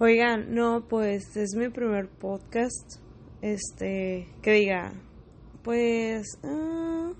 [0.00, 2.98] Oigan, no, pues es mi primer podcast.
[3.42, 4.92] Este, que diga,
[5.62, 7.12] pues, ah,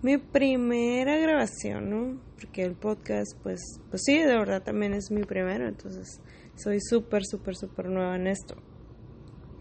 [0.00, 2.20] mi primera grabación, ¿no?
[2.40, 3.60] Porque el podcast, pues,
[3.90, 6.22] pues sí, de verdad también es mi primero, entonces
[6.54, 8.54] soy súper, súper, súper nueva en esto.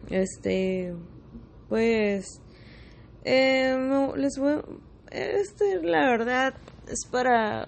[0.10, 0.96] Este,
[1.68, 2.42] pues,
[3.26, 3.76] eh,
[4.16, 4.62] les voy,
[5.12, 6.54] este, la verdad,
[6.88, 7.68] es para,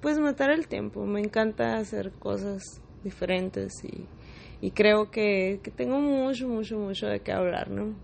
[0.00, 1.04] pues, matar el tiempo.
[1.06, 2.62] Me encanta hacer cosas
[3.04, 4.06] diferentes y,
[4.60, 7.94] y creo que, que tengo mucho, mucho, mucho de qué hablar, ¿no?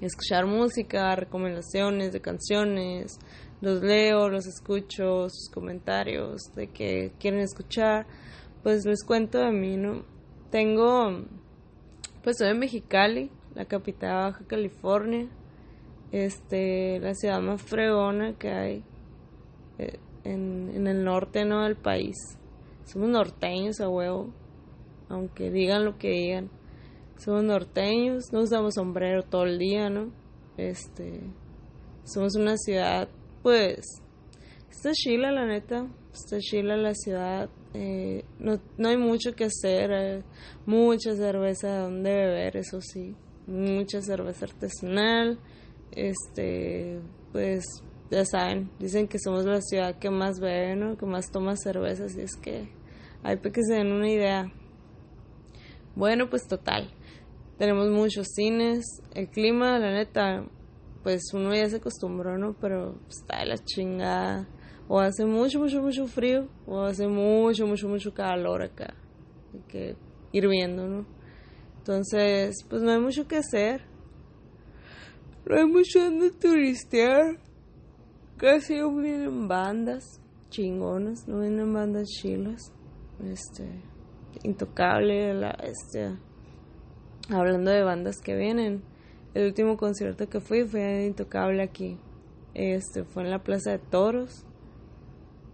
[0.00, 3.18] Escuchar música, recomendaciones de canciones,
[3.60, 8.06] los leo, los escucho, sus comentarios de que quieren escuchar,
[8.62, 10.04] pues les cuento de mí, ¿no?
[10.50, 11.24] Tengo,
[12.22, 15.28] pues soy de Mexicali, la capital de Baja California,
[16.12, 18.84] este, la ciudad más fregona que hay
[19.78, 21.64] eh, en, en el norte, ¿no?
[21.64, 22.16] Del país.
[22.88, 24.32] Somos norteños a huevo,
[25.10, 26.50] aunque digan lo que digan.
[27.18, 30.10] Somos norteños, no usamos sombrero todo el día, ¿no?
[30.56, 31.20] Este,
[32.04, 33.10] somos una ciudad,
[33.42, 33.84] pues,
[34.70, 39.92] está chila la neta, está chila la ciudad, eh, no, no hay mucho que hacer,
[39.92, 40.24] hay
[40.64, 43.14] mucha cerveza donde beber, eso sí,
[43.46, 45.38] mucha cerveza artesanal,
[45.92, 47.00] este,
[47.32, 47.64] pues,
[48.10, 50.96] ya saben, dicen que somos la ciudad que más bebe, ¿no?
[50.96, 52.68] Que más toma cerveza, así es que
[53.22, 54.50] hay para que se den una idea.
[55.94, 56.90] Bueno, pues total.
[57.58, 58.84] Tenemos muchos cines.
[59.14, 60.44] El clima, la neta,
[61.02, 62.54] pues uno ya se acostumbró, ¿no?
[62.60, 64.48] Pero está de la chingada.
[64.86, 66.48] O hace mucho, mucho, mucho frío.
[66.66, 68.94] O hace mucho, mucho, mucho calor acá.
[69.52, 69.96] Hay que
[70.30, 71.06] ir viendo, ¿no?
[71.78, 73.82] Entonces, pues no hay mucho que hacer.
[75.46, 77.38] No hay mucho donde turistear.
[78.40, 80.20] No vienen bandas
[80.50, 81.26] chingonas.
[81.26, 82.72] No vienen bandas chilas
[83.24, 83.82] este
[84.44, 86.16] intocable la este
[87.28, 88.84] hablando de bandas que vienen
[89.34, 91.98] el último concierto que fui fue intocable aquí.
[92.54, 94.46] Este fue en la plaza de toros.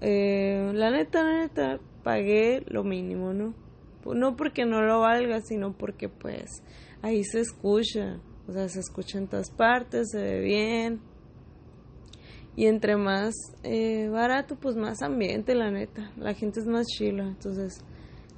[0.03, 3.55] Eh, la neta la neta pagué lo mínimo no
[4.05, 6.63] no porque no lo valga sino porque pues
[7.01, 8.21] ahí se escucha.
[8.47, 11.14] O sea se escucha en todas partes se ve bien
[12.57, 13.35] y entre más
[13.65, 16.13] eh, barato, pues más ambiente, la neta.
[16.17, 17.25] La gente es más chila.
[17.25, 17.81] Entonces,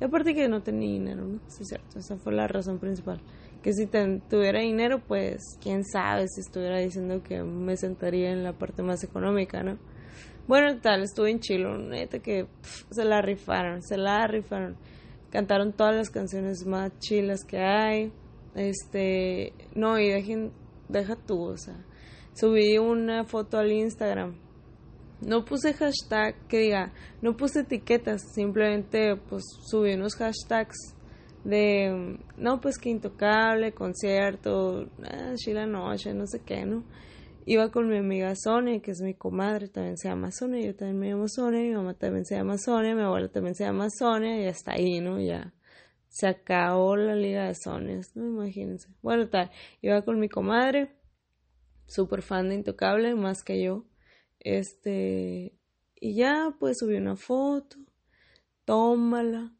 [0.01, 1.41] aparte que no tenía dinero, ¿no?
[1.49, 1.99] Sí, es cierto.
[1.99, 3.21] Esa fue la razón principal.
[3.63, 8.53] Que si tuviera dinero, pues quién sabe si estuviera diciendo que me sentaría en la
[8.53, 9.79] parte más económica, ¿no?
[10.47, 12.47] Bueno, tal, estuve en chilo, neta que
[12.91, 14.77] se la rifaron, se la rifaron.
[15.31, 18.13] Cantaron todas las canciones más chilas que hay.
[18.55, 20.53] Este, no, y dejen,
[20.89, 21.77] deja tú, o sea
[22.37, 24.37] subí una foto al Instagram.
[25.21, 26.93] No puse hashtag que diga,
[27.23, 30.95] no puse etiquetas, simplemente pues subí unos hashtags
[31.45, 36.85] de, no pues que intocable, concierto, ah, chila noche, no sé qué, ¿no?
[37.47, 40.99] Iba con mi amiga Sonia, que es mi comadre, también se llama Sonia, yo también
[40.99, 44.43] me llamo Sonia, mi mamá también se llama Sonia, mi abuela también se llama Sonia,
[44.43, 45.21] y hasta ahí, ¿no?
[45.21, 45.55] Ya
[46.09, 48.27] se acabó la liga de Sonias, ¿no?
[48.27, 48.89] Imagínense.
[49.01, 50.91] Bueno, tal, iba con mi comadre,
[51.87, 53.85] súper fan de Intocable, más que yo.
[54.41, 55.59] Este,
[56.01, 57.77] y ya pues subí una foto,
[58.65, 59.55] tómala,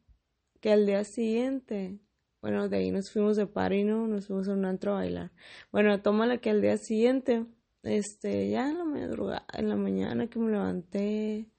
[0.61, 1.99] que al día siguiente,
[2.41, 4.07] bueno, de ahí nos fuimos de party, ¿no?
[4.07, 5.31] Nos fuimos a un antro a bailar.
[5.71, 7.45] Bueno, tómala que al día siguiente,
[7.83, 11.49] este, ya en la en la mañana que me levanté,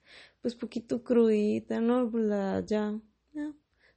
[0.41, 2.09] pues poquito crudita, ¿no?
[2.09, 2.99] Pues la, ya,
[3.33, 3.53] ya,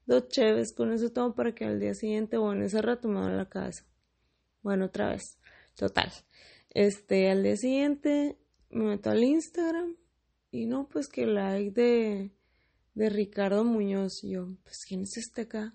[0.07, 3.31] dos cheves, con eso tomo para que al día siguiente, bueno, ese rato me a
[3.31, 3.85] la casa.
[4.63, 5.39] Bueno, otra vez,
[5.77, 6.11] total.
[6.75, 8.39] Este, al día siguiente
[8.71, 9.95] me meto al Instagram
[10.51, 12.33] y no, pues que like de,
[12.95, 14.25] de Ricardo Muñoz.
[14.25, 15.75] Y yo, pues, ¿quién es este acá?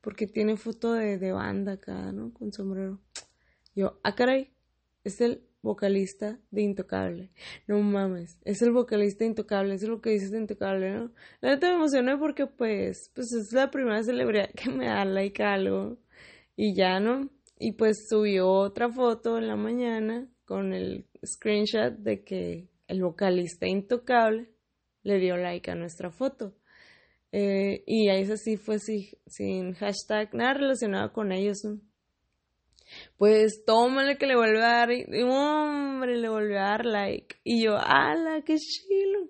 [0.00, 2.32] Porque tiene foto de, de banda acá, ¿no?
[2.32, 3.00] Con sombrero.
[3.74, 4.52] Yo, ah, caray,
[5.02, 7.32] es el vocalista de Intocable.
[7.66, 11.12] No mames, es el vocalista de Intocable, eso es lo que dices de Intocable, ¿no?
[11.40, 15.42] La neta me emocioné porque, pues, pues es la primera celebridad que me da like
[15.42, 15.98] algo.
[16.54, 17.30] Y ya, ¿no?
[17.58, 23.66] Y pues subió otra foto en la mañana con el screenshot de que el vocalista
[23.66, 24.48] intocable
[25.02, 26.54] le dio like a nuestra foto.
[27.32, 31.58] Eh, y ahí sí fue sin hashtag, nada relacionado con ellos.
[33.16, 37.36] Pues tómale que le vuelve a dar, y, hombre, le volvió a dar like.
[37.42, 39.28] Y yo, ala, qué chilo,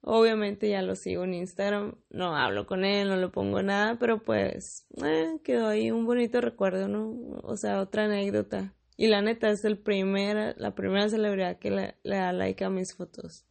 [0.00, 4.22] Obviamente ya lo sigo en Instagram, no hablo con él, no le pongo nada, pero
[4.22, 7.10] pues eh, quedó ahí un bonito recuerdo, ¿no?
[7.42, 8.74] O sea, otra anécdota.
[9.00, 12.96] Y la neta es el primer, la primera celebridad que le, da like a mis
[12.96, 13.46] fotos.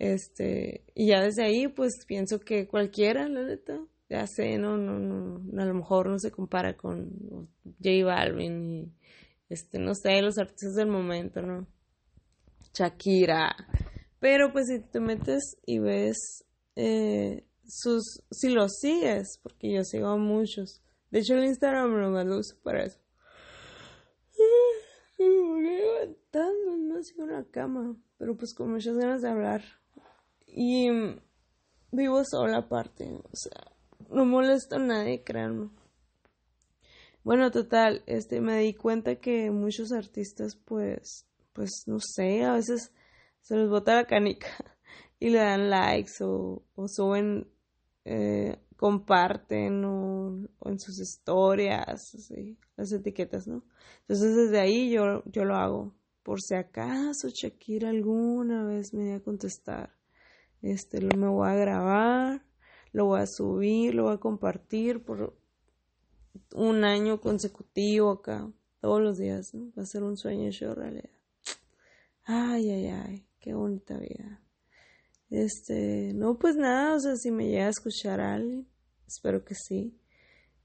[0.00, 3.78] Este, y ya desde ahí, pues pienso que cualquiera, la neta,
[4.08, 8.92] ya sé, no, no, no, a lo mejor no se compara con J Balvin y,
[9.48, 11.68] este, no sé, los artistas del momento, ¿no?
[12.76, 13.54] Shakira.
[14.18, 16.44] Pero pues si te metes y ves
[16.74, 20.82] eh, sus, si los sigues, porque yo sigo a muchos.
[21.12, 22.98] De hecho el Instagram lo uso para eso.
[25.18, 29.62] Me levantando, no sigo en la cama, pero pues con muchas ganas de hablar.
[30.46, 30.88] Y
[31.90, 33.72] vivo sola aparte, o sea,
[34.10, 35.70] no molesto a nadie, créanme.
[37.22, 42.92] Bueno, total, este, me di cuenta que muchos artistas, pues, pues, no sé, a veces
[43.40, 44.48] se les bota la canica
[45.18, 47.48] y le dan likes o, o suben,
[48.04, 53.64] eh, comparten o, en sus historias, así, las etiquetas, ¿no?
[54.00, 59.16] Entonces desde ahí yo, yo lo hago, por si acaso Shakira alguna vez me iba
[59.16, 59.94] a contestar,
[60.62, 62.42] este, lo me voy a grabar
[62.94, 65.36] lo voy a subir, lo voy a compartir por
[66.54, 68.50] un año consecutivo acá,
[68.80, 69.72] todos los días, ¿no?
[69.76, 71.10] Va a ser un sueño hecho realidad.
[72.22, 74.40] Ay, ay, ay, qué bonita vida.
[75.28, 78.68] Este, no, pues nada, o sea, si me llega a escuchar a alguien,
[79.08, 79.98] espero que sí.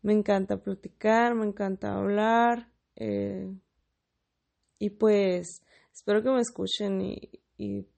[0.04, 3.52] Me encanta platicar, me encanta hablar, eh,
[4.80, 5.62] y pues
[5.94, 7.30] espero que me escuchen y,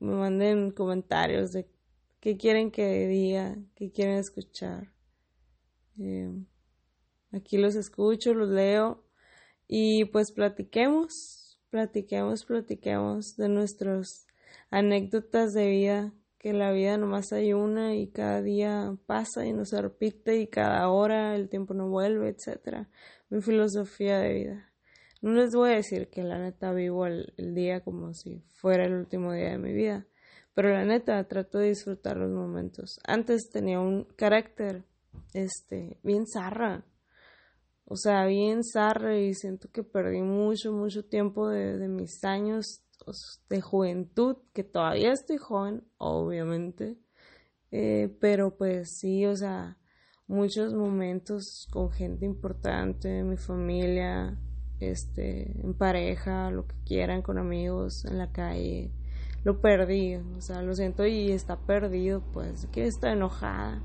[0.00, 1.68] me manden comentarios de
[2.18, 4.92] qué quieren que diga, qué quieren escuchar.
[6.00, 6.32] Eh,
[7.30, 9.04] aquí los escucho, los leo
[9.68, 14.26] y pues platiquemos, platiquemos, platiquemos de nuestras
[14.70, 19.64] anécdotas de vida, que la vida nomás hay una y cada día pasa y no
[19.64, 22.88] se repite y cada hora el tiempo no vuelve, etc.
[23.30, 24.71] Mi filosofía de vida.
[25.22, 28.92] No les voy a decir que la neta vivo el día como si fuera el
[28.94, 30.06] último día de mi vida
[30.54, 33.00] pero la neta, trato de disfrutar los momentos.
[33.04, 34.84] Antes tenía un carácter,
[35.32, 36.84] este, bien zarra.
[37.86, 42.82] O sea, bien zarra y siento que perdí mucho, mucho tiempo de, mis años
[43.48, 46.98] de juventud, que todavía estoy joven, obviamente.
[47.70, 49.78] Eh, pero pues sí, o sea,
[50.26, 54.38] muchos momentos con gente importante, mi familia,
[54.90, 58.90] este, en pareja, lo que quieran, con amigos, en la calle
[59.44, 63.82] lo perdí, o sea, lo siento y está perdido, pues, que está enojada.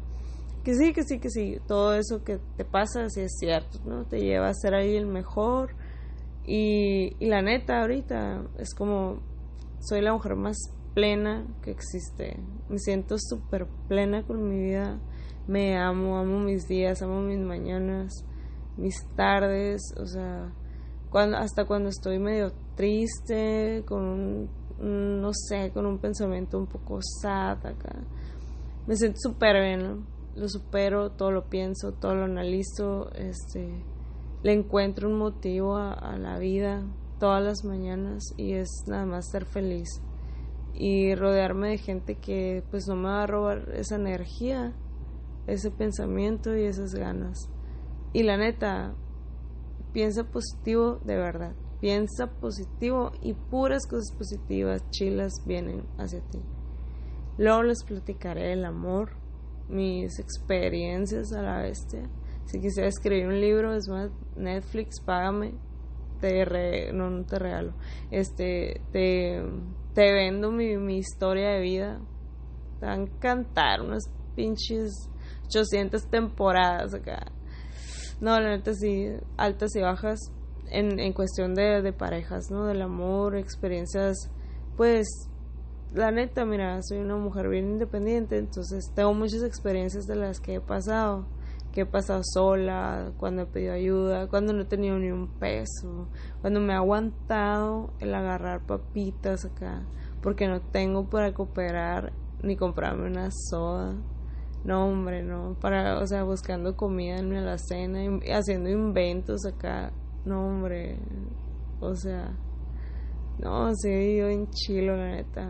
[0.64, 4.06] Que sí, que sí, que sí, todo eso que te pasa, sí es cierto, ¿no?
[4.06, 5.76] Te lleva a ser ahí el mejor.
[6.46, 9.22] Y, y la neta, ahorita es como,
[9.80, 10.58] soy la mujer más
[10.94, 12.40] plena que existe.
[12.70, 15.00] Me siento súper plena con mi vida.
[15.48, 18.26] Me amo, amo mis días, amo mis mañanas,
[18.76, 20.52] mis tardes, o sea,
[21.10, 24.50] cuando, hasta cuando estoy medio triste, con un
[24.80, 27.96] no sé, con un pensamiento un poco sad acá.
[28.86, 30.06] Me siento súper bien,
[30.36, 33.84] lo supero, todo lo pienso, todo lo analizo, este,
[34.44, 36.84] le encuentro un motivo a, la vida
[37.20, 39.90] todas las mañanas y es nada más ser feliz
[40.76, 44.74] y rodearme de gente que pues no me va a robar esa energía,
[45.48, 47.50] ese pensamiento y esas ganas.
[48.14, 48.94] Y la neta,
[49.94, 51.56] piensa positivo de verdad.
[51.80, 56.40] Piensa positivo y puras cosas positivas, chilas, vienen hacia ti.
[57.38, 59.12] Luego les platicaré el amor,
[59.70, 62.10] mis experiencias a la bestia.
[62.46, 65.54] Si quisiera escribir un libro, es más, Netflix, págame.
[66.20, 67.74] Te no, no te regalo.
[68.10, 69.44] Este, te,
[69.94, 72.02] te vendo mi, mi historia de vida.
[72.80, 74.04] Te van a encantar unas
[74.36, 75.12] pinches
[75.46, 77.32] 800 temporadas acá.
[78.20, 80.20] No, la neta sí, altas y bajas
[80.72, 82.66] en, en cuestión de, de parejas, ¿no?
[82.66, 84.32] Del amor, experiencias,
[84.76, 85.30] pues
[85.94, 90.56] la neta, mira, soy una mujer bien independiente, entonces tengo muchas experiencias de las que
[90.56, 91.26] he pasado,
[91.74, 96.08] que he pasado sola, cuando he pedido ayuda, cuando no he tenido ni un peso,
[96.42, 99.84] cuando me he aguantado el agarrar papitas acá,
[100.22, 103.96] porque no tengo para cooperar ni comprarme una soda.
[104.68, 108.00] No, hombre, no, para, o sea, buscando comida en mi alacena,
[108.32, 109.92] haciendo inventos acá
[110.28, 111.00] no, hombre.
[111.80, 112.38] O sea.
[113.40, 115.50] No, sí, yo en chilo, la neta.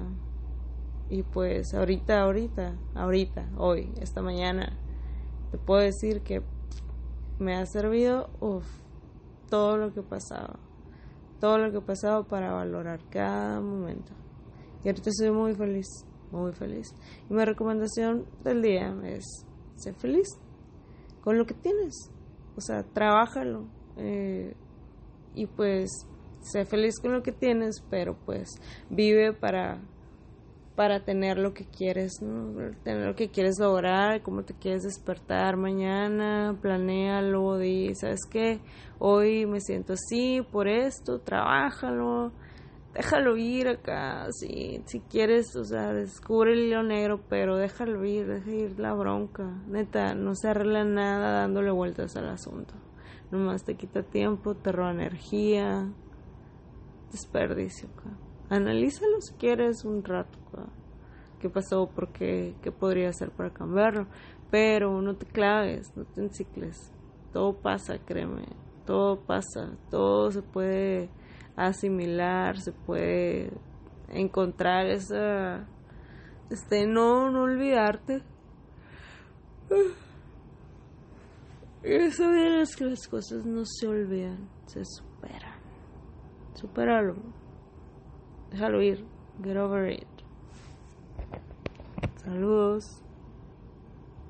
[1.09, 4.77] Y pues ahorita, ahorita, ahorita, hoy, esta mañana,
[5.50, 6.43] te puedo decir que
[7.39, 8.67] me ha servido uf,
[9.50, 10.59] todo lo que pasaba.
[11.39, 14.12] Todo lo que pasaba para valorar cada momento.
[14.83, 15.88] Y ahorita estoy muy feliz,
[16.31, 16.88] muy feliz.
[17.29, 20.27] Y mi recomendación del día es, ser feliz
[21.22, 22.12] con lo que tienes.
[22.55, 23.67] O sea, trabájalo.
[23.98, 24.55] Eh,
[25.36, 25.89] y pues
[26.41, 28.50] sé feliz con lo que tienes, pero pues
[28.89, 29.81] vive para
[30.77, 32.19] para tener lo que quieres,
[32.84, 38.60] tener lo que quieres lograr, cómo te quieres despertar mañana, planéalo, di, ¿sabes qué?
[39.00, 42.31] Hoy me siento así por esto, trabájalo,
[42.98, 48.25] déjalo ir acá, si, si quieres, o sea, descubre el hilo negro, pero déjalo ir,
[48.25, 52.74] deja ir la bronca, neta, no se arregla nada dándole vueltas al asunto,
[53.30, 55.88] nomás te quita tiempo, te roba energía,
[57.12, 58.18] desperdicio acá.
[58.50, 60.39] Analízalo si quieres un rato,
[61.39, 64.08] qué pasó, por qué, qué podría hacer para cambiarlo,
[64.50, 66.92] pero no te claves, no te encicles,
[67.32, 68.48] todo pasa, créeme,
[68.88, 71.10] todo pasa, todo se puede
[71.57, 73.51] asimilar, se puede
[74.07, 75.67] encontrar esa,
[76.49, 78.21] este, no, no olvidarte.
[81.83, 85.57] Eso es que las cosas no se olvidan, se superan.
[86.53, 87.15] Superalo.
[88.51, 89.05] Déjalo ir.
[89.43, 90.07] Get over it.
[92.23, 93.03] Saludos.